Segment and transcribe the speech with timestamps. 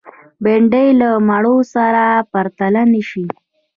[0.43, 3.25] بېنډۍ له مڼو سره پرتله نشي